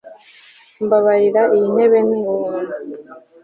[0.85, 2.73] Mbabarira iyi ntebe ni ubuntu